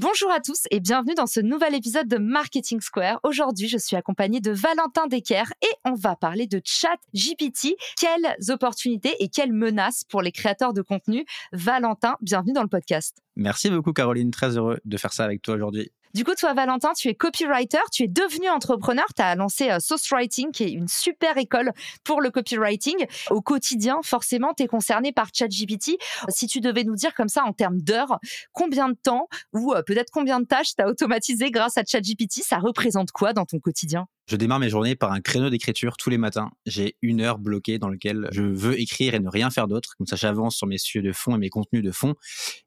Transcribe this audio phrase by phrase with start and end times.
[0.00, 3.18] Bonjour à tous et bienvenue dans ce nouvel épisode de Marketing Square.
[3.24, 7.74] Aujourd'hui, je suis accompagnée de Valentin Decker et on va parler de chat GPT.
[7.98, 11.24] Quelles opportunités et quelles menaces pour les créateurs de contenu?
[11.50, 13.16] Valentin, bienvenue dans le podcast.
[13.34, 15.90] Merci beaucoup Caroline, très heureux de faire ça avec toi aujourd'hui.
[16.14, 19.78] Du coup, toi, Valentin, tu es copywriter, tu es devenu entrepreneur, tu as lancé euh,
[19.78, 21.72] Sauce Writing, qui est une super école
[22.04, 23.06] pour le copywriting.
[23.30, 25.98] Au quotidien, forcément, tu es concerné par ChatGPT.
[26.28, 28.18] Si tu devais nous dire comme ça en termes d'heures,
[28.52, 32.42] combien de temps ou euh, peut-être combien de tâches tu as automatisé grâce à ChatGPT,
[32.42, 34.06] ça représente quoi dans ton quotidien?
[34.28, 36.50] Je démarre mes journées par un créneau d'écriture tous les matins.
[36.66, 39.94] J'ai une heure bloquée dans laquelle je veux écrire et ne rien faire d'autre.
[39.96, 42.14] Comme ça, j'avance sur mes sujets de fond et mes contenus de fond.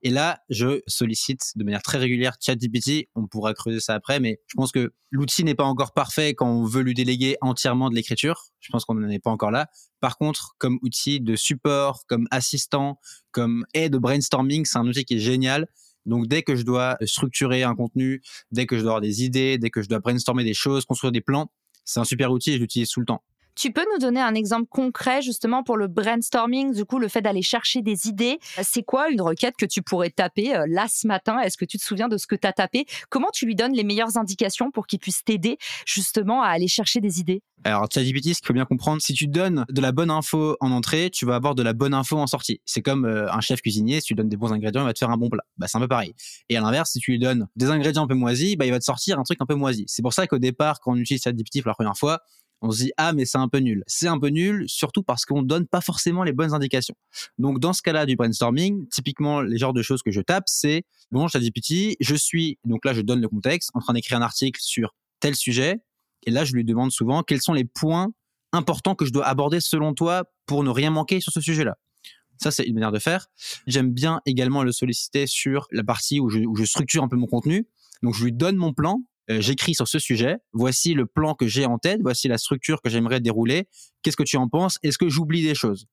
[0.01, 3.09] Et là, je sollicite de manière très régulière ChatGPT.
[3.13, 6.49] On pourra creuser ça après, mais je pense que l'outil n'est pas encore parfait quand
[6.49, 8.45] on veut lui déléguer entièrement de l'écriture.
[8.59, 9.67] Je pense qu'on n'en est pas encore là.
[9.99, 15.05] Par contre, comme outil de support, comme assistant, comme aide au brainstorming, c'est un outil
[15.05, 15.67] qui est génial
[16.05, 18.21] donc dès que je dois structurer un contenu,
[18.51, 21.11] dès que je dois avoir des idées, dès que je dois brainstormer des choses, construire
[21.11, 21.51] des plans,
[21.85, 23.23] c'est un super outil et je l'utilise tout le temps.
[23.55, 27.21] Tu peux nous donner un exemple concret justement pour le brainstorming, du coup le fait
[27.21, 28.39] d'aller chercher des idées?
[28.61, 31.39] C'est quoi une requête que tu pourrais taper euh, là ce matin?
[31.39, 32.85] Est-ce que tu te souviens de ce que tu as tapé?
[33.09, 37.01] Comment tu lui donnes les meilleures indications pour qu'il puisse t'aider justement à aller chercher
[37.01, 37.43] des idées?
[37.63, 40.71] Alors, ChatGPT, ce qu'il faut bien comprendre, si tu donnes de la bonne info en
[40.71, 42.59] entrée, tu vas avoir de la bonne info en sortie.
[42.65, 44.97] C'est comme euh, un chef cuisinier, si tu donnes des bons ingrédients, il va te
[44.97, 45.43] faire un bon plat.
[45.57, 46.15] Bah, c'est un peu pareil.
[46.49, 48.79] Et à l'inverse, si tu lui donnes des ingrédients un peu moisis, bah, il va
[48.79, 49.83] te sortir un truc un peu moisi.
[49.87, 52.21] C'est pour ça qu'au départ, quand on utilise ChatGPT pour la première fois,
[52.61, 53.83] on se dit ah mais c'est un peu nul.
[53.87, 56.95] C'est un peu nul surtout parce qu'on donne pas forcément les bonnes indications.
[57.37, 60.83] Donc dans ce cas-là du brainstorming, typiquement les genres de choses que je tape, c'est
[61.11, 64.21] bon, je petit, je suis donc là je donne le contexte en train d'écrire un
[64.21, 65.81] article sur tel sujet
[66.23, 68.11] et là je lui demande souvent quels sont les points
[68.53, 71.77] importants que je dois aborder selon toi pour ne rien manquer sur ce sujet-là?
[72.41, 73.27] Ça, c'est une manière de faire.
[73.67, 77.67] J'aime bien également le solliciter sur la partie où je, structure un peu mon contenu.
[78.01, 78.99] Donc, je lui donne mon plan
[79.39, 82.89] j'écris sur ce sujet, voici le plan que j'ai en tête, voici la structure que
[82.89, 83.67] j'aimerais dérouler,
[84.01, 85.85] qu'est-ce que tu en penses, est-ce que j'oublie des choses?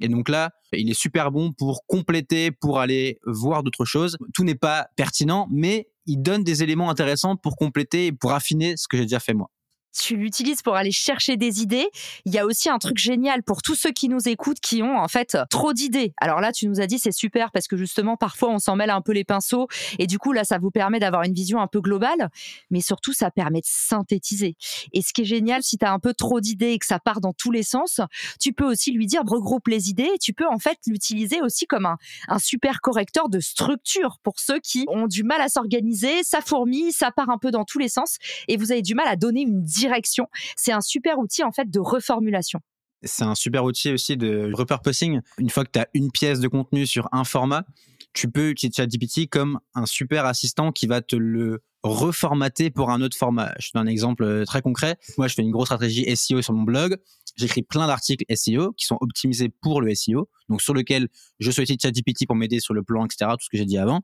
[0.00, 4.18] Et donc là, il est super bon pour compléter, pour aller voir d'autres choses.
[4.34, 8.76] Tout n'est pas pertinent, mais il donne des éléments intéressants pour compléter et pour affiner
[8.76, 9.50] ce que j'ai déjà fait moi
[9.96, 11.88] tu l'utilises pour aller chercher des idées.
[12.24, 14.98] Il y a aussi un truc génial pour tous ceux qui nous écoutent qui ont
[14.98, 16.12] en fait trop d'idées.
[16.20, 18.90] Alors là, tu nous as dit c'est super parce que justement parfois on s'en mêle
[18.90, 19.68] un peu les pinceaux
[19.98, 22.30] et du coup là ça vous permet d'avoir une vision un peu globale,
[22.70, 24.56] mais surtout ça permet de synthétiser.
[24.92, 26.98] Et ce qui est génial si tu as un peu trop d'idées et que ça
[26.98, 28.00] part dans tous les sens,
[28.40, 31.66] tu peux aussi lui dire regroupe les idées et tu peux en fait l'utiliser aussi
[31.66, 31.96] comme un,
[32.28, 36.92] un super correcteur de structure pour ceux qui ont du mal à s'organiser, ça fourmille,
[36.92, 38.16] ça part un peu dans tous les sens
[38.48, 40.26] et vous avez du mal à donner une direction direction.
[40.56, 42.60] C'est un super outil en fait de reformulation.
[43.02, 45.20] C'est un super outil aussi de repurposing.
[45.38, 47.64] Une fois que tu as une pièce de contenu sur un format,
[48.12, 53.02] tu peux utiliser ChatGPT comme un super assistant qui va te le reformater pour un
[53.02, 53.52] autre format.
[53.58, 54.96] Je te donne un exemple euh, très concret.
[55.18, 56.96] Moi, je fais une grosse stratégie SEO sur mon blog.
[57.36, 61.08] J'écris plein d'articles SEO qui sont optimisés pour le SEO, donc sur lequel
[61.38, 64.00] je sollicite ChatGPT pour m'aider sur le plan, etc., tout ce que j'ai dit avant.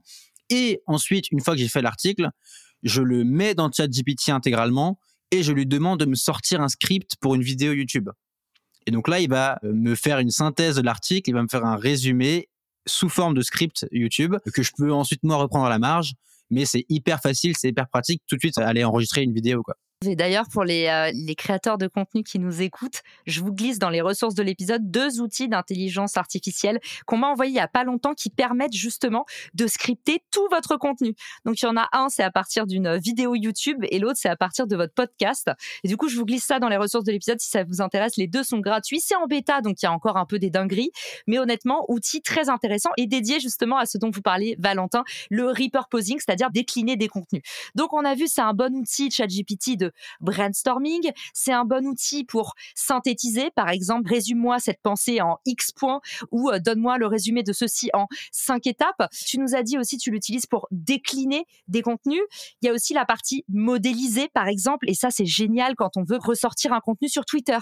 [0.50, 2.28] Et ensuite, une fois que j'ai fait l'article,
[2.82, 4.98] je le mets dans ChatGPT intégralement
[5.32, 8.10] et je lui demande de me sortir un script pour une vidéo YouTube.
[8.86, 11.48] Et donc là, il va euh, me faire une synthèse de l'article, il va me
[11.48, 12.48] faire un résumé
[12.86, 16.14] sous forme de script YouTube que je peux ensuite moi reprendre à la marge.
[16.50, 18.22] Mais c'est hyper facile, c'est hyper pratique.
[18.28, 19.74] Tout de suite, aller enregistrer une vidéo, quoi.
[20.06, 23.78] Et d'ailleurs, pour les, euh, les, créateurs de contenu qui nous écoutent, je vous glisse
[23.78, 27.68] dans les ressources de l'épisode deux outils d'intelligence artificielle qu'on m'a envoyés il n'y a
[27.68, 31.14] pas longtemps qui permettent justement de scripter tout votre contenu.
[31.44, 34.28] Donc, il y en a un, c'est à partir d'une vidéo YouTube et l'autre, c'est
[34.28, 35.50] à partir de votre podcast.
[35.84, 37.82] Et du coup, je vous glisse ça dans les ressources de l'épisode si ça vous
[37.82, 38.16] intéresse.
[38.16, 39.00] Les deux sont gratuits.
[39.00, 40.90] C'est en bêta, donc il y a encore un peu des dingueries.
[41.26, 45.48] Mais honnêtement, outil très intéressant et dédié justement à ce dont vous parlez, Valentin, le
[45.48, 47.42] repurposing, c'est-à-dire décliner des contenus.
[47.74, 51.10] Donc, on a vu, c'est un bon outil, ChatGPT, de brainstorming.
[51.34, 56.00] C'est un bon outil pour synthétiser, par exemple, résume-moi cette pensée en X points
[56.30, 59.08] ou euh, donne-moi le résumé de ceci en cinq étapes.
[59.26, 62.22] Tu nous as dit aussi, tu l'utilises pour décliner des contenus.
[62.60, 66.04] Il y a aussi la partie modélisée, par exemple, et ça, c'est génial quand on
[66.04, 67.58] veut ressortir un contenu sur Twitter.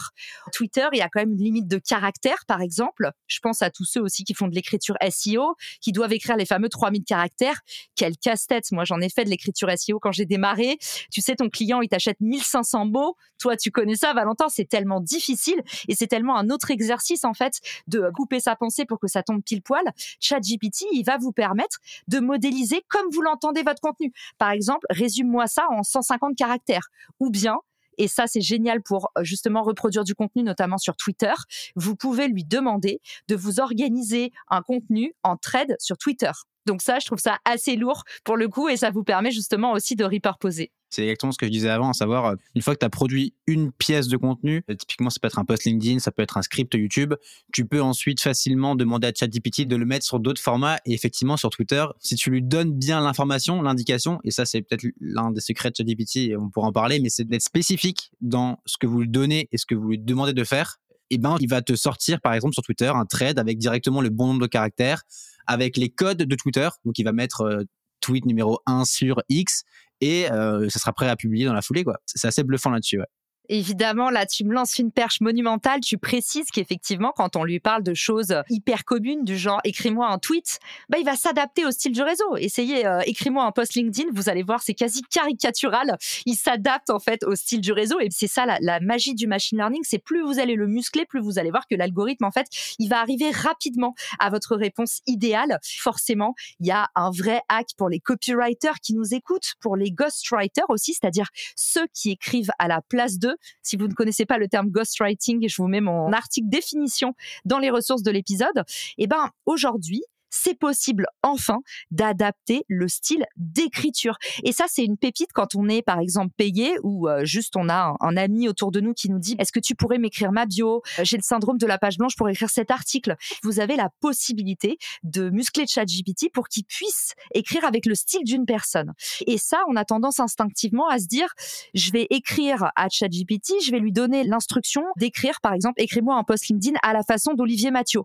[0.52, 3.10] Twitter, il y a quand même une limite de caractères, par exemple.
[3.26, 6.46] Je pense à tous ceux aussi qui font de l'écriture SEO, qui doivent écrire les
[6.46, 7.60] fameux 3000 caractères.
[7.96, 8.70] Quel casse-tête.
[8.72, 10.78] Moi, j'en ai fait de l'écriture SEO quand j'ai démarré.
[11.10, 13.16] Tu sais, ton client, il t'achète 1500 mots.
[13.38, 14.48] Toi, tu connais ça, Valentin.
[14.48, 18.84] C'est tellement difficile et c'est tellement un autre exercice, en fait, de couper sa pensée
[18.84, 19.84] pour que ça tombe pile poil.
[20.20, 21.78] ChatGPT, il va vous permettre
[22.08, 24.12] de modéliser comme vous l'entendez votre contenu.
[24.38, 26.88] Par exemple, résume-moi ça en 150 caractères.
[27.18, 27.58] Ou bien,
[28.00, 31.32] et ça, c'est génial pour euh, justement reproduire du contenu, notamment sur Twitter.
[31.76, 36.30] Vous pouvez lui demander de vous organiser un contenu en thread sur Twitter.
[36.64, 39.72] Donc ça, je trouve ça assez lourd pour le coup et ça vous permet justement
[39.72, 40.72] aussi de repurposer.
[40.90, 42.90] C'est exactement ce que je disais avant, à savoir, euh, une fois que tu as
[42.90, 46.22] produit une pièce de contenu, euh, typiquement ça peut être un post LinkedIn, ça peut
[46.22, 47.14] être un script YouTube,
[47.52, 50.78] tu peux ensuite facilement demander à ChatGPT de le mettre sur d'autres formats.
[50.84, 54.84] Et effectivement, sur Twitter, si tu lui donnes bien l'information, l'indication, et ça c'est peut-être
[55.00, 58.76] l'un des secrets de ChatGPT, on pourra en parler, mais c'est d'être spécifique dans ce
[58.76, 60.78] que vous lui donnez et ce que vous lui demandez de faire.
[61.12, 64.00] Et eh ben, il va te sortir, par exemple, sur Twitter, un thread avec directement
[64.00, 65.02] le bon nombre de caractères,
[65.46, 66.68] avec les codes de Twitter.
[66.84, 67.64] Donc, il va mettre euh,
[68.00, 69.64] tweet numéro 1 sur X
[70.00, 71.84] et euh, ça sera prêt à publier dans la foulée.
[71.84, 71.98] quoi.
[72.06, 73.00] C'est assez bluffant là-dessus.
[73.00, 73.06] Ouais
[73.48, 75.80] évidemment, là, tu me lances une perche monumentale.
[75.80, 80.18] Tu précises qu'effectivement, quand on lui parle de choses hyper communes, du genre écris-moi un
[80.18, 82.36] tweet, bah, il va s'adapter au style du réseau.
[82.36, 85.98] Essayez, euh, écris-moi un post LinkedIn, vous allez voir, c'est quasi caricatural.
[86.26, 87.98] Il s'adapte en fait au style du réseau.
[88.00, 89.82] Et c'est ça la, la, magie du machine learning.
[89.82, 92.46] C'est plus vous allez le muscler, plus vous allez voir que l'algorithme, en fait,
[92.78, 95.58] il va arriver rapidement à votre réponse idéale.
[95.62, 99.90] Forcément, il y a un vrai hack pour les copywriters qui nous écoutent, pour les
[99.90, 104.38] ghostwriters aussi, c'est-à-dire ceux qui écrivent à la place d'eux si vous ne connaissez pas
[104.38, 107.14] le terme ghostwriting, je vous mets mon article définition
[107.44, 108.64] dans les ressources de l'épisode.
[108.98, 111.58] Eh ben, aujourd'hui, c'est possible enfin
[111.90, 114.16] d'adapter le style d'écriture.
[114.44, 117.68] Et ça, c'est une pépite quand on est, par exemple, payé ou euh, juste on
[117.68, 120.46] a un, ami autour de nous qui nous dit Est-ce que tu pourrais m'écrire ma
[120.46, 120.82] bio?
[120.98, 123.16] Euh, J'ai le syndrome de la page blanche pour écrire cet article.
[123.42, 128.46] Vous avez la possibilité de muscler ChatGPT pour qu'il puisse écrire avec le style d'une
[128.46, 128.92] personne.
[129.26, 131.32] Et ça, on a tendance instinctivement à se dire
[131.74, 136.24] Je vais écrire à ChatGPT, je vais lui donner l'instruction d'écrire, par exemple, écris-moi un
[136.24, 138.02] post LinkedIn à la façon d'Olivier Mathieu.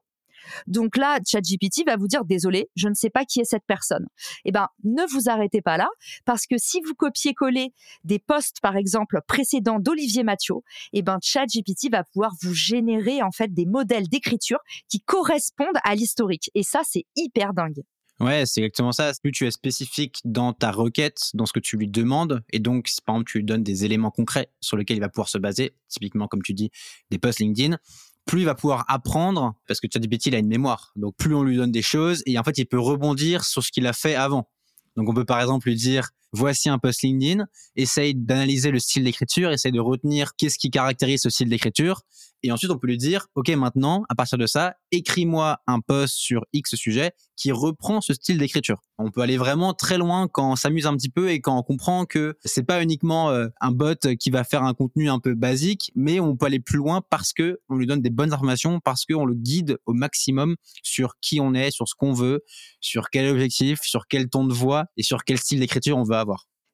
[0.67, 4.05] Donc là, ChatGPT va vous dire désolé, je ne sais pas qui est cette personne.
[4.45, 5.87] Eh ben, ne vous arrêtez pas là
[6.25, 10.55] parce que si vous copiez-collez des posts par exemple précédents d'Olivier Mathieu,
[10.93, 14.59] eh ben ChatGPT va pouvoir vous générer en fait des modèles d'écriture
[14.89, 17.83] qui correspondent à l'historique et ça c'est hyper dingue.
[18.21, 19.11] Ouais, c'est exactement ça.
[19.21, 22.89] Plus tu es spécifique dans ta requête, dans ce que tu lui demandes, et donc,
[23.05, 25.75] par exemple tu lui donnes des éléments concrets sur lesquels il va pouvoir se baser,
[25.89, 26.71] typiquement comme tu dis,
[27.11, 27.77] des posts LinkedIn,
[28.25, 30.91] plus il va pouvoir apprendre parce que ChatGPT il a une mémoire.
[30.95, 33.71] Donc plus on lui donne des choses et en fait il peut rebondir sur ce
[33.71, 34.49] qu'il a fait avant.
[34.95, 37.45] Donc on peut par exemple lui dire voici un post LinkedIn,
[37.75, 42.01] essaye d'analyser le style d'écriture, essaye de retenir qu'est-ce qui caractérise ce style d'écriture
[42.45, 46.13] et ensuite, on peut lui dire, OK, maintenant, à partir de ça, écris-moi un post
[46.13, 48.83] sur X sujet qui reprend ce style d'écriture.
[48.99, 51.63] On peut aller vraiment très loin quand on s'amuse un petit peu et quand on
[51.63, 55.33] comprend que c'est pas uniquement euh, un bot qui va faire un contenu un peu
[55.33, 58.79] basique, mais on peut aller plus loin parce que on lui donne des bonnes informations,
[58.79, 62.43] parce qu'on le guide au maximum sur qui on est, sur ce qu'on veut,
[62.79, 66.15] sur quel objectif, sur quel ton de voix et sur quel style d'écriture on veut
[66.15, 66.24] avoir.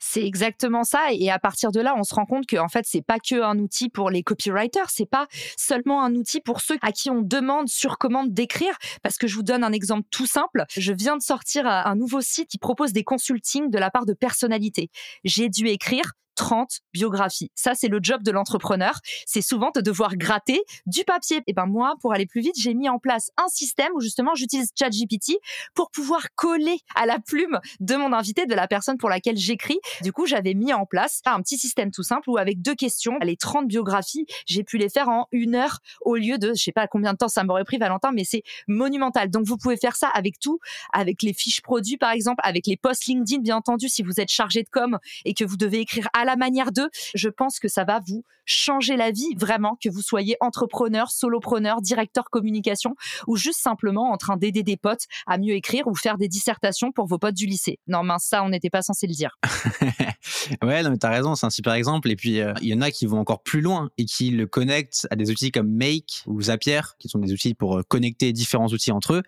[0.04, 1.14] C'est exactement ça.
[1.14, 3.40] Et à partir de là, on se rend compte que en fait, c'est pas que
[3.40, 5.28] un outil pour les copywriters, c'est pas
[5.58, 8.74] seulement un outil pour ceux à qui on demande sur commande d'écrire.
[9.04, 10.66] Parce que je vous donne un exemple tout simple.
[10.76, 14.14] Je viens de sortir un nouveau site qui propose des consultings de la part de
[14.14, 14.90] personnalités.
[15.24, 17.52] J'ai dû écrire 30 biographies.
[17.54, 19.00] Ça, c'est le job de l'entrepreneur.
[19.28, 21.44] C'est souvent de devoir gratter du papier.
[21.46, 24.34] Et ben moi, pour aller plus vite, j'ai mis en place un système où justement
[24.34, 25.34] j'utilise ChatGPT
[25.76, 29.78] pour pouvoir coller à la plume de mon invité, de la personne pour laquelle j'écris.
[30.02, 33.20] Du coup, j'avais mis en place un petit système tout simple où avec deux questions,
[33.22, 36.72] les 30 biographies, j'ai pu les faire en une heure au lieu de, je sais
[36.72, 39.30] pas combien de temps ça m'aurait pris Valentin, mais c'est monumental.
[39.30, 40.58] Donc vous pouvez faire ça avec tout,
[40.92, 44.32] avec les fiches produits par exemple, avec les posts LinkedIn bien entendu si vous êtes
[44.32, 47.60] chargé de com et que vous devez écrire à la la manière de, je pense
[47.60, 52.96] que ça va vous changer la vie vraiment, que vous soyez entrepreneur, solopreneur, directeur communication
[53.28, 56.92] ou juste simplement en train d'aider des potes à mieux écrire ou faire des dissertations
[56.92, 57.80] pour vos potes du lycée.
[57.88, 59.38] Non, mince, ça, on n'était pas censé le dire.
[60.64, 62.10] ouais, non, mais t'as raison, c'est un super exemple.
[62.10, 64.48] Et puis, euh, il y en a qui vont encore plus loin et qui le
[64.48, 68.32] connectent à des outils comme Make ou Zapier, qui sont des outils pour euh, connecter
[68.32, 69.24] différents outils entre eux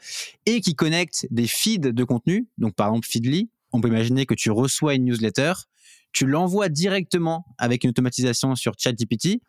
[0.46, 2.48] et qui connectent des feeds de contenu.
[2.58, 3.50] Donc, par exemple, Feedly.
[3.76, 5.54] On peut imaginer que tu reçois une newsletter
[6.14, 9.42] tu l'envoies directement avec une automatisation sur ChatGPT.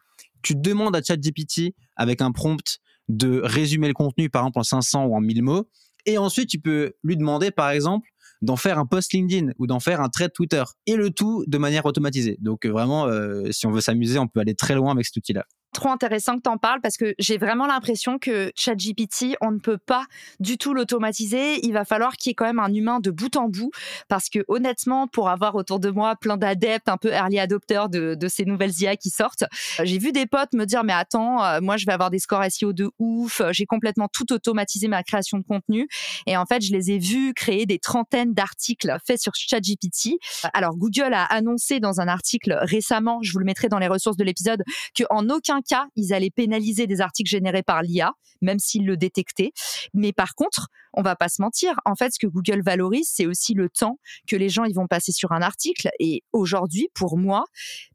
[0.42, 2.78] Tu demandes à ChatGPT avec un prompt
[3.08, 5.68] de résumer le contenu, par exemple en 500 ou en 1000 mots.
[6.06, 8.08] Et ensuite, tu peux lui demander, par exemple,
[8.42, 10.62] d'en faire un post LinkedIn ou d'en faire un thread Twitter.
[10.86, 12.36] Et le tout de manière automatisée.
[12.40, 15.46] Donc vraiment, euh, si on veut s'amuser, on peut aller très loin avec cet outil-là
[15.74, 19.58] trop intéressant que tu en parles parce que j'ai vraiment l'impression que ChatGPT, on ne
[19.58, 20.06] peut pas
[20.40, 21.64] du tout l'automatiser.
[21.66, 23.70] Il va falloir qu'il y ait quand même un humain de bout en bout
[24.08, 28.16] parce que honnêtement, pour avoir autour de moi plein d'adeptes, un peu early adopteurs de,
[28.28, 31.60] ces nouvelles IA qui sortent, euh, j'ai vu des potes me dire mais attends, euh,
[31.60, 35.02] moi je vais avoir des scores SEO de ouf, euh, j'ai complètement tout automatisé ma
[35.02, 35.88] création de contenu
[36.26, 40.18] et en fait je les ai vus créer des trentaines d'articles faits sur ChatGPT.
[40.54, 44.16] Alors Google a annoncé dans un article récemment, je vous le mettrai dans les ressources
[44.16, 44.62] de l'épisode,
[44.96, 48.96] que en aucun cas, ils allaient pénaliser des articles générés par l'IA, même s'ils le
[48.96, 49.52] détectaient.
[49.92, 51.74] Mais par contre, on va pas se mentir.
[51.84, 54.86] En fait, ce que Google valorise, c'est aussi le temps que les gens ils vont
[54.86, 55.90] passer sur un article.
[55.98, 57.44] Et aujourd'hui, pour moi,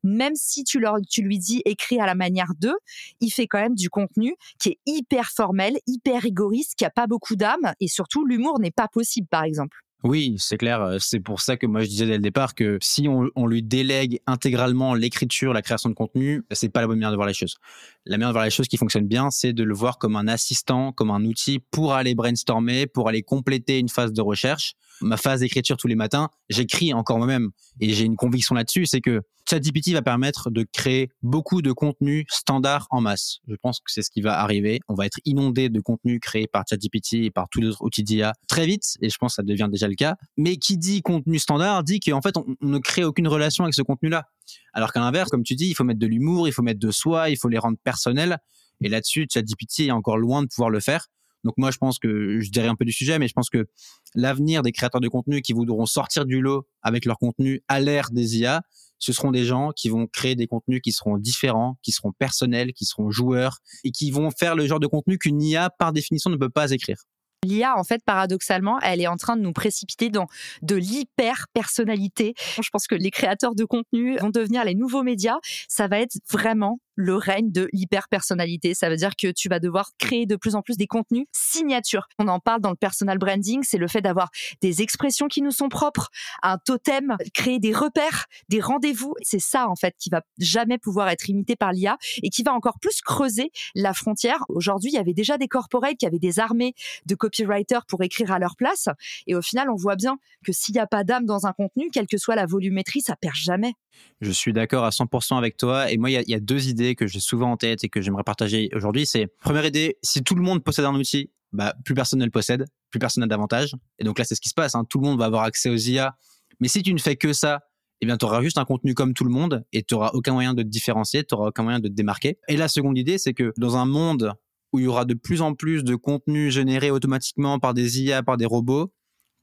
[0.03, 2.77] même si tu leur, tu lui dis écrit à la manière d'eux,
[3.21, 7.07] il fait quand même du contenu qui est hyper formel, hyper rigoriste, qui a pas
[7.07, 9.77] beaucoup d'âme et surtout l'humour n'est pas possible, par exemple.
[10.03, 10.81] Oui, c'est clair.
[10.81, 13.61] Euh, c'est pour ça que moi je disais dès le départ que si on, lui
[13.61, 17.33] délègue intégralement l'écriture, la création de contenu, c'est pas la bonne manière de voir les
[17.33, 17.57] choses.
[18.05, 20.29] La manière de voir les choses qui fonctionne bien, c'est de le voir comme un
[20.29, 24.75] assistant, comme un outil pour aller brainstormer, pour aller compléter une phase de recherche.
[25.01, 29.01] Ma phase d'écriture tous les matins, j'écris encore moi-même et j'ai une conviction là-dessus, c'est
[29.01, 33.39] que ChatGPT va permettre de créer beaucoup de contenu standard en masse.
[33.47, 34.79] Je pense que c'est ce qui va arriver.
[34.87, 38.03] On va être inondé de contenu créé par ChatGPT et par tous les autres outils
[38.03, 40.15] d'IA très vite, et je pense que ça devient déjà le cas.
[40.37, 43.81] Mais qui dit contenu standard dit qu'en fait, on, ne crée aucune relation avec ce
[43.81, 44.25] contenu-là.
[44.73, 46.91] Alors qu'à l'inverse, comme tu dis, il faut mettre de l'humour, il faut mettre de
[46.91, 48.37] soi, il faut les rendre personnels.
[48.81, 51.07] Et là-dessus, ChatGPT est encore loin de pouvoir le faire.
[51.43, 53.67] Donc moi, je pense que je dirais un peu du sujet, mais je pense que
[54.15, 58.09] l'avenir des créateurs de contenu qui voudront sortir du lot avec leur contenu à l'ère
[58.11, 58.61] des IA,
[58.97, 62.73] ce seront des gens qui vont créer des contenus qui seront différents, qui seront personnels,
[62.73, 66.29] qui seront joueurs et qui vont faire le genre de contenu qu'une IA, par définition,
[66.29, 66.97] ne peut pas écrire.
[67.45, 70.27] L'IA, en fait, paradoxalement, elle est en train de nous précipiter dans
[70.61, 72.33] de l'hyper-personnalité.
[72.61, 75.37] Je pense que les créateurs de contenu vont devenir les nouveaux médias.
[75.69, 78.73] Ça va être vraiment le règne de l'hyper-personnalité.
[78.73, 82.09] Ça veut dire que tu vas devoir créer de plus en plus des contenus signatures.
[82.19, 84.29] On en parle dans le personal branding, c'est le fait d'avoir
[84.61, 86.09] des expressions qui nous sont propres,
[86.43, 89.13] un totem, créer des repères, des rendez-vous.
[89.21, 92.53] C'est ça, en fait, qui va jamais pouvoir être imité par l'IA et qui va
[92.53, 94.43] encore plus creuser la frontière.
[94.49, 96.73] Aujourd'hui, il y avait déjà des corporates qui avaient des armées
[97.05, 98.89] de copywriters pour écrire à leur place.
[99.25, 101.89] Et au final, on voit bien que s'il n'y a pas d'âme dans un contenu,
[101.93, 103.75] quelle que soit la volumétrie, ça perd jamais.
[104.21, 105.91] Je suis d'accord à 100% avec toi.
[105.91, 108.23] Et moi, il y, a deux idées que j'ai souvent en tête et que j'aimerais
[108.23, 109.05] partager aujourd'hui.
[109.05, 112.31] C'est première idée, si tout le monde possède un outil, bah, plus personne ne le
[112.31, 113.75] possède, plus personne n'a d'avantage.
[113.97, 114.75] Et donc là, c'est ce qui se passe.
[114.75, 114.85] Hein.
[114.89, 116.15] Tout le monde va avoir accès aux IA.
[116.59, 117.61] Mais si tu ne fais que ça,
[118.01, 120.33] eh bien, tu auras juste un contenu comme tout le monde et tu n'auras aucun
[120.33, 122.37] moyen de te différencier, tu n'auras aucun moyen de te démarquer.
[122.47, 124.33] Et la seconde idée, c'est que dans un monde
[124.71, 128.23] où il y aura de plus en plus de contenu généré automatiquement par des IA,
[128.23, 128.93] par des robots,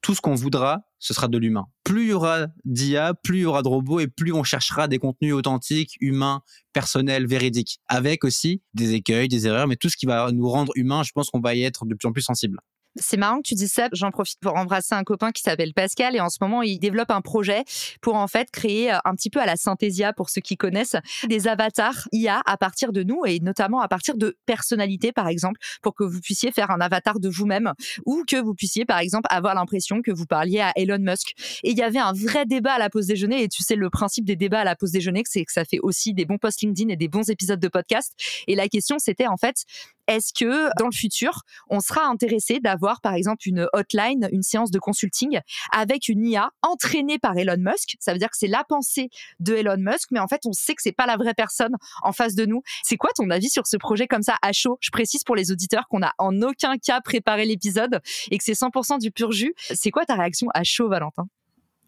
[0.00, 1.66] tout ce qu'on voudra, ce sera de l'humain.
[1.84, 4.88] Plus il y aura d'IA, plus il y aura de robots et plus on cherchera
[4.88, 9.96] des contenus authentiques, humains, personnels, véridiques, avec aussi des écueils, des erreurs, mais tout ce
[9.96, 12.22] qui va nous rendre humains, je pense qu'on va y être de plus en plus
[12.22, 12.58] sensible.
[12.98, 13.88] C'est marrant que tu dis ça.
[13.92, 17.10] J'en profite pour embrasser un copain qui s'appelle Pascal et en ce moment, il développe
[17.10, 17.64] un projet
[18.00, 20.96] pour en fait créer euh, un petit peu à la Synthesia pour ceux qui connaissent
[21.28, 25.60] des avatars IA à partir de nous et notamment à partir de personnalités par exemple
[25.82, 27.72] pour que vous puissiez faire un avatar de vous-même
[28.06, 31.34] ou que vous puissiez par exemple avoir l'impression que vous parliez à Elon Musk.
[31.64, 33.90] Et il y avait un vrai débat à la pause déjeuner et tu sais le
[33.90, 36.62] principe des débats à la pause déjeuner c'est que ça fait aussi des bons posts
[36.62, 38.14] LinkedIn et des bons épisodes de podcast
[38.46, 39.64] et la question c'était en fait
[40.06, 44.70] est-ce que dans le futur, on sera intéressé d'avoir par exemple une hotline, une séance
[44.70, 45.40] de consulting
[45.72, 47.96] avec une IA entraînée par Elon Musk?
[48.00, 49.08] Ça veut dire que c'est la pensée
[49.40, 52.12] de Elon Musk, mais en fait, on sait que c'est pas la vraie personne en
[52.12, 52.62] face de nous.
[52.82, 54.78] C'est quoi ton avis sur ce projet comme ça à chaud?
[54.80, 58.52] Je précise pour les auditeurs qu'on n'a en aucun cas préparé l'épisode et que c'est
[58.52, 59.54] 100% du pur jus.
[59.56, 61.26] C'est quoi ta réaction à chaud, Valentin?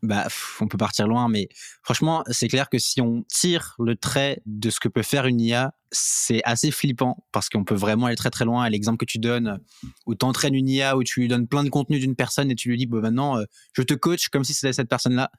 [0.03, 0.29] Bah,
[0.61, 1.49] on peut partir loin, mais
[1.83, 5.41] franchement, c'est clair que si on tire le trait de ce que peut faire une
[5.41, 8.69] IA, c'est assez flippant parce qu'on peut vraiment aller très très loin.
[8.69, 9.59] L'exemple que tu donnes,
[10.07, 12.55] où tu entraînes une IA, où tu lui donnes plein de contenu d'une personne et
[12.55, 15.31] tu lui dis, bah, maintenant, euh, je te coach comme si c'était cette personne-là.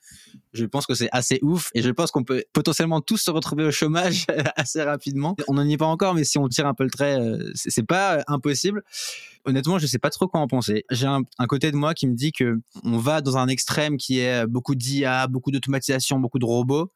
[0.53, 3.65] Je pense que c'est assez ouf et je pense qu'on peut potentiellement tous se retrouver
[3.65, 4.25] au chômage
[4.55, 5.35] assez rapidement.
[5.47, 7.85] On n'en est pas encore, mais si on tire un peu le trait, euh, c'est
[7.85, 8.83] pas impossible.
[9.45, 10.83] Honnêtement, je sais pas trop quoi en penser.
[10.91, 13.97] J'ai un, un, côté de moi qui me dit que on va dans un extrême
[13.97, 16.91] qui est beaucoup d'IA, beaucoup d'automatisation, beaucoup de robots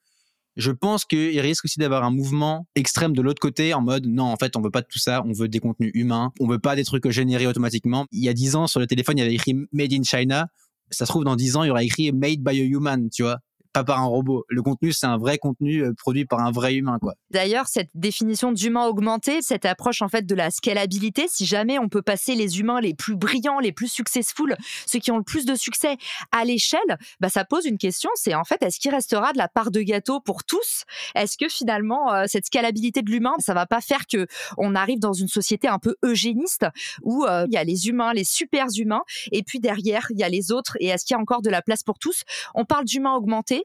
[0.55, 4.25] je pense qu'il risque aussi d'avoir un mouvement extrême de l'autre côté en mode non,
[4.25, 6.59] en fait, on veut pas de tout ça, on veut des contenus humains, on veut
[6.59, 8.05] pas des trucs générés automatiquement.
[8.11, 10.47] Il y a dix ans, sur le téléphone, il y avait écrit Made in China.
[10.91, 13.23] Ça se trouve, dans dix ans, il y aura écrit Made by a Human, tu
[13.23, 13.39] vois.
[13.73, 14.45] Pas par un robot.
[14.49, 17.15] Le contenu, c'est un vrai contenu euh, produit par un vrai humain, quoi.
[17.31, 21.89] D'ailleurs, cette définition d'humain augmenté, cette approche en fait de la scalabilité, si jamais on
[21.89, 25.45] peut passer les humains les plus brillants, les plus successful, ceux qui ont le plus
[25.45, 25.97] de succès
[26.31, 26.79] à l'échelle,
[27.19, 29.81] bah ça pose une question, c'est en fait est-ce qu'il restera de la part de
[29.81, 30.83] gâteau pour tous?
[31.15, 34.27] Est-ce que finalement euh, cette scalabilité de l'humain, ça va pas faire que
[34.57, 36.67] on arrive dans une société un peu eugéniste
[37.01, 39.01] où euh, il y a les humains, les super humains,
[39.31, 41.49] et puis derrière il y a les autres, et est-ce qu'il y a encore de
[41.49, 42.23] la place pour tous?
[42.53, 43.62] On parle d'humain augmenté,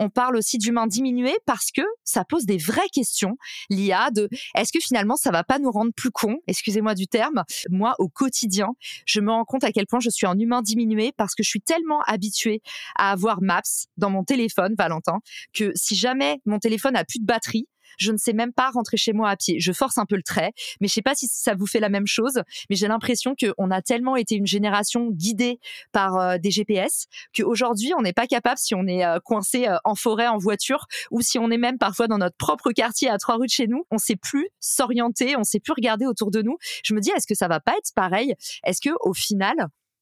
[0.00, 3.36] on parle aussi d'humain diminué parce que ça pose des vraies questions.
[3.68, 6.38] L'IA de est-ce que finalement ça va pas nous rendre plus cons?
[6.48, 7.44] Excusez-moi du terme.
[7.68, 8.68] Moi, au quotidien,
[9.04, 11.50] je me rends compte à quel point je suis un humain diminué parce que je
[11.50, 12.62] suis tellement habituée
[12.96, 13.60] à avoir Maps
[13.98, 15.20] dans mon téléphone, Valentin,
[15.52, 18.96] que si jamais mon téléphone a plus de batterie, je ne sais même pas rentrer
[18.96, 19.60] chez moi à pied.
[19.60, 21.88] Je force un peu le trait, mais je sais pas si ça vous fait la
[21.88, 22.42] même chose.
[22.68, 25.58] Mais j'ai l'impression qu'on a tellement été une génération guidée
[25.92, 27.06] par euh, des GPS
[27.36, 30.86] qu'aujourd'hui on n'est pas capable si on est euh, coincé euh, en forêt en voiture
[31.10, 33.66] ou si on est même parfois dans notre propre quartier à trois rues de chez
[33.66, 36.56] nous, on sait plus s'orienter, on sait plus regarder autour de nous.
[36.84, 38.34] Je me dis est-ce que ça va pas être pareil?
[38.64, 39.54] Est-ce que au final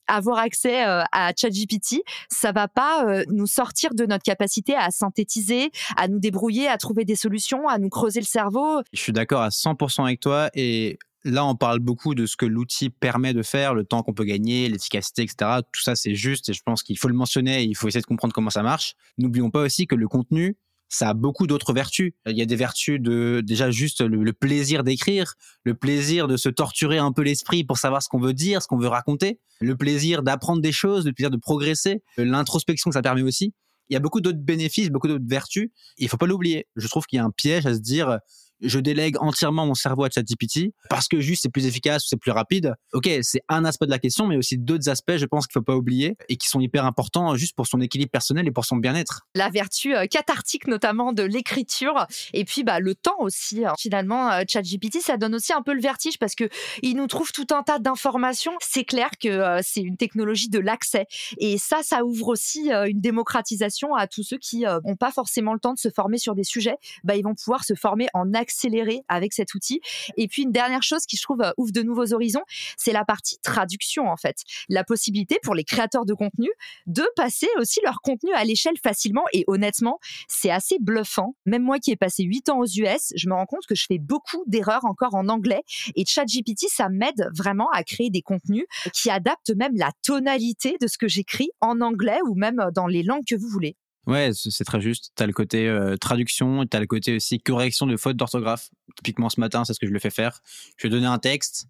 [0.09, 4.91] avoir accès euh, à ChatGPT, ça va pas euh, nous sortir de notre capacité à
[4.91, 8.83] synthétiser, à nous débrouiller, à trouver des solutions, à nous creuser le cerveau.
[8.93, 12.47] Je suis d'accord à 100% avec toi et là, on parle beaucoup de ce que
[12.47, 15.61] l'outil permet de faire, le temps qu'on peut gagner, l'efficacité, etc.
[15.73, 18.01] Tout ça, c'est juste et je pense qu'il faut le mentionner et il faut essayer
[18.01, 18.95] de comprendre comment ça marche.
[19.19, 20.57] N'oublions pas aussi que le contenu,
[20.89, 22.13] ça a beaucoup d'autres vertus.
[22.27, 26.49] Il y a des vertus de déjà juste le, plaisir d'écrire, le plaisir de se
[26.49, 29.77] torturer un peu l'esprit pour savoir ce qu'on veut dire, ce qu'on veut raconter, le
[29.77, 33.55] plaisir d'apprendre des choses, le plaisir de progresser, l'introspection que ça permet aussi.
[33.91, 35.71] Il y a beaucoup d'autres bénéfices, beaucoup d'autres vertus.
[35.97, 36.67] Il faut pas l'oublier.
[36.77, 38.19] Je trouve qu'il y a un piège à se dire
[38.61, 42.31] je délègue entièrement mon cerveau à ChatGPT parce que juste c'est plus efficace c'est plus
[42.31, 42.75] rapide.
[42.93, 45.63] Ok, c'est un aspect de la question, mais aussi d'autres aspects, je pense qu'il faut
[45.63, 48.77] pas oublier et qui sont hyper importants juste pour son équilibre personnel et pour son
[48.77, 49.27] bien-être.
[49.35, 53.65] La vertu euh, cathartique notamment de l'écriture et puis bah le temps aussi.
[53.65, 53.75] Hein.
[53.79, 56.49] Finalement, euh, ChatGPT ça donne aussi un peu le vertige parce que
[56.83, 58.53] il nous trouve tout un tas d'informations.
[58.61, 61.07] C'est clair que euh, c'est une technologie de l'accès
[61.39, 65.61] et ça, ça ouvre aussi une démocratisation à tous ceux qui n'ont pas forcément le
[65.61, 66.77] temps de se former sur des sujets.
[67.05, 69.81] Bah ils vont pouvoir se former en accès accélérer avec cet outil.
[70.17, 72.43] Et puis une dernière chose qui je trouve euh, ouvre de nouveaux horizons,
[72.77, 74.37] c'est la partie traduction en fait.
[74.69, 76.49] La possibilité pour les créateurs de contenu
[76.87, 81.35] de passer aussi leur contenu à l'échelle facilement et honnêtement, c'est assez bluffant.
[81.45, 83.85] Même moi qui ai passé 8 ans aux US, je me rends compte que je
[83.87, 85.63] fais beaucoup d'erreurs encore en anglais
[85.95, 90.87] et ChatGPT ça m'aide vraiment à créer des contenus qui adaptent même la tonalité de
[90.87, 93.77] ce que j'écris en anglais ou même dans les langues que vous voulez.
[94.09, 95.13] Ouais, c'est très juste.
[95.17, 98.71] Tu as le côté euh, traduction, tu as le côté aussi correction de fautes d'orthographe.
[98.97, 100.41] Typiquement, ce matin, c'est ce que je lui fais faire.
[100.79, 101.67] Je lui ai donné un texte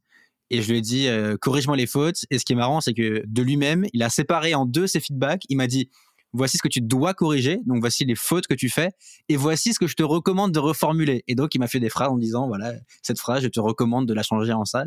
[0.49, 2.27] et je lui ai dit euh, corrige-moi les fautes.
[2.31, 5.01] Et ce qui est marrant, c'est que de lui-même, il a séparé en deux ses
[5.01, 5.43] feedbacks.
[5.49, 5.91] Il m'a dit
[6.33, 8.91] voici ce que tu dois corriger, donc voici les fautes que tu fais,
[9.29, 11.25] et voici ce que je te recommande de reformuler.
[11.27, 12.73] Et donc, il m'a fait des phrases en disant voilà,
[13.03, 14.85] cette phrase, je te recommande de la changer en ça.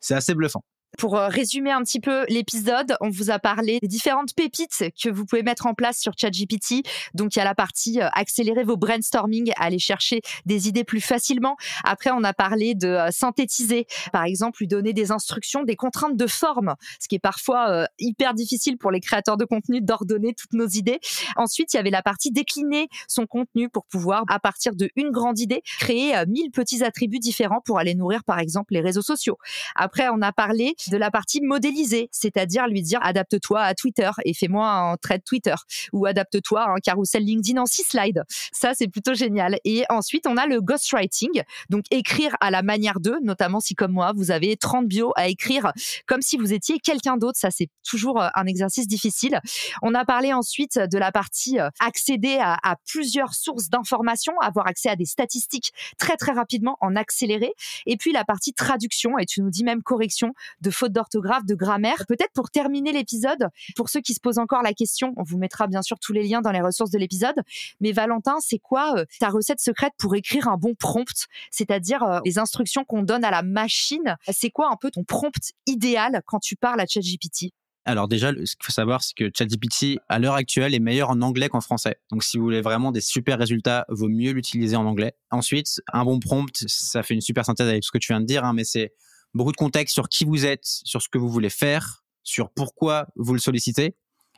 [0.00, 0.64] C'est assez bluffant.
[0.98, 5.08] Pour euh, résumer un petit peu l'épisode, on vous a parlé des différentes pépites que
[5.08, 6.86] vous pouvez mettre en place sur ChatGPT.
[7.14, 11.00] Donc il y a la partie euh, accélérer vos brainstorming, aller chercher des idées plus
[11.00, 11.56] facilement.
[11.84, 16.16] Après, on a parlé de euh, synthétiser, par exemple, lui donner des instructions, des contraintes
[16.16, 20.52] de forme, ce qui est parfois hyper difficile pour les créateurs de contenu d'ordonner toutes
[20.52, 21.00] nos idées.
[21.36, 25.10] Ensuite, il y avait la partie décliner son contenu pour pouvoir, à partir de une
[25.10, 29.38] grande idée, créer mille petits attributs différents pour aller nourrir, par exemple, les réseaux sociaux.
[29.74, 34.34] Après, on a parlé de la partie modélisée, c'est-à-dire lui dire adapte-toi à Twitter et
[34.34, 35.54] fais-moi un trait Twitter
[35.92, 38.22] ou adapte-toi à un carrousel LinkedIn en six slides.
[38.52, 39.58] Ça, c'est plutôt génial.
[39.64, 43.92] Et ensuite, on a le ghostwriting, donc écrire à la manière d'eux, notamment si comme
[43.92, 45.72] moi, vous avez 30 bios à écrire
[46.06, 47.38] comme si vous étiez quelqu'un d'autre.
[47.38, 49.40] Ça, c'est toujours euh, un exercice difficile.
[49.82, 54.66] On a parlé ensuite de la partie euh, accéder à, à plusieurs sources d'informations, avoir
[54.66, 57.52] accès à des statistiques très très rapidement en accéléré.
[57.86, 61.54] Et puis la partie traduction, et tu nous dis même correction de fautes d'orthographe, de
[61.54, 62.04] grammaire.
[62.08, 65.66] Peut-être pour terminer l'épisode, pour ceux qui se posent encore la question, on vous mettra
[65.66, 67.36] bien sûr tous les liens dans les ressources de l'épisode.
[67.80, 72.20] Mais Valentin, c'est quoi euh, ta recette secrète pour écrire un bon prompt, c'est-à-dire euh,
[72.24, 76.40] les instructions qu'on donne à la machine C'est quoi un peu ton prompt idéal quand
[76.40, 77.52] tu parles à ChatGPT?
[77.86, 81.20] Alors déjà, ce qu'il faut savoir, c'est que ChatGPT, à l'heure actuelle, est meilleur en
[81.20, 81.96] anglais qu'en français.
[82.10, 85.14] Donc si vous voulez vraiment des super résultats, vaut mieux l'utiliser en anglais.
[85.30, 88.26] Ensuite, un bon prompt, ça fait une super synthèse avec ce que tu viens de
[88.26, 88.94] dire, hein, mais c'est
[89.34, 93.08] beaucoup de contexte sur qui vous êtes, sur ce que vous voulez faire, sur pourquoi
[93.16, 93.96] vous le sollicitez.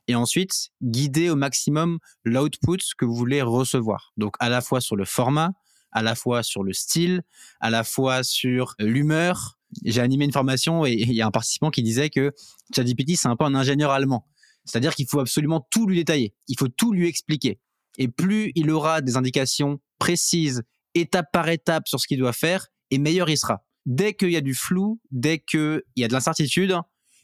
[0.08, 4.12] Et ensuite, guider au maximum l'output que vous voulez recevoir.
[4.16, 5.52] Donc, à la fois sur le format,
[5.92, 7.22] à la fois sur le style,
[7.60, 9.58] à la fois sur l'humeur.
[9.84, 12.32] J'ai animé une formation et il y a un participant qui disait que
[12.74, 14.28] ChatGPT, c'est un peu un ingénieur allemand.
[14.64, 16.34] C'est-à-dire qu'il faut absolument tout lui détailler.
[16.48, 17.60] Il faut tout lui expliquer.
[17.98, 20.62] Et plus il aura des indications précises,
[20.94, 23.65] étape par étape sur ce qu'il doit faire, et meilleur il sera.
[23.86, 26.74] Dès qu'il y a du flou, dès qu'il y a de l'incertitude,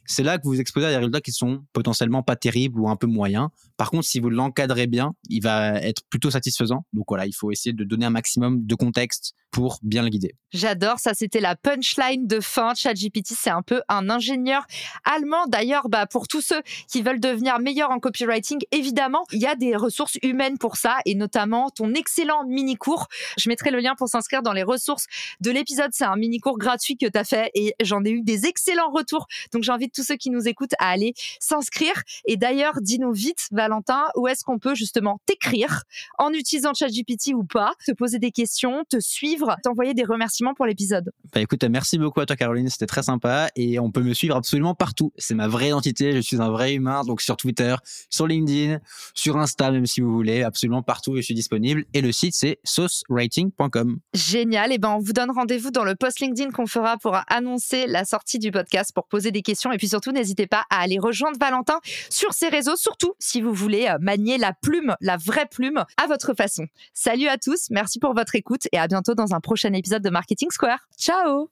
[0.07, 2.97] c'est là que vous exposez à des résultats qui sont potentiellement pas terribles ou un
[2.97, 3.49] peu moyens.
[3.77, 6.85] Par contre, si vous l'encadrez bien, il va être plutôt satisfaisant.
[6.93, 10.35] Donc voilà, il faut essayer de donner un maximum de contexte pour bien le guider.
[10.51, 12.75] J'adore, ça c'était la punchline de fin.
[12.75, 14.67] ChatGPT, c'est un peu un ingénieur
[15.05, 15.47] allemand.
[15.47, 19.55] D'ailleurs, bah, pour tous ceux qui veulent devenir meilleurs en copywriting, évidemment, il y a
[19.55, 23.09] des ressources humaines pour ça et notamment ton excellent mini-cours.
[23.39, 25.07] Je mettrai le lien pour s'inscrire dans les ressources
[25.41, 25.91] de l'épisode.
[25.93, 29.27] C'est un mini-cours gratuit que tu as fait et j'en ai eu des excellents retours.
[29.53, 32.03] Donc j'invite tous ceux qui nous écoutent à aller s'inscrire.
[32.25, 35.83] Et d'ailleurs, dis-nous vite, Valentin, où est-ce qu'on peut justement t'écrire
[36.19, 40.67] en utilisant ChatGPT ou pas, te poser des questions, te suivre, t'envoyer des remerciements pour
[40.67, 41.13] l'épisode.
[41.33, 44.37] Bah écoute, merci beaucoup à toi Caroline, c'était très sympa et on peut me suivre
[44.37, 45.13] absolument partout.
[45.17, 47.75] C'est ma vraie identité, je suis un vrai humain, donc sur Twitter,
[48.11, 48.79] sur LinkedIn,
[49.15, 52.59] sur Insta même si vous voulez, absolument partout je suis disponible et le site c'est
[52.65, 53.99] saucewriting.com.
[54.15, 57.87] Génial, et ben on vous donne rendez-vous dans le post LinkedIn qu'on fera pour annoncer
[57.87, 60.99] la sortie du podcast pour poser des questions et puis surtout n'hésitez pas à aller
[60.99, 61.79] rejoindre Valentin
[62.11, 66.07] sur ses réseaux, surtout si vous voulez euh, manier la plume, la vraie plume à
[66.07, 66.67] votre façon.
[66.95, 70.11] Salut à tous, merci pour votre écoute et à bientôt dans un prochain épisode de
[70.11, 70.79] Marketing Square.
[70.99, 71.51] Ciao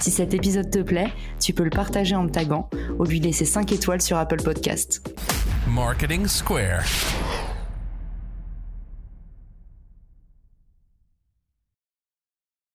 [0.00, 2.68] Si cet épisode te plaît, tu peux le partager en me taguant
[2.98, 5.02] ou lui laisser 5 étoiles sur Apple Podcast.
[5.66, 6.84] Marketing Square.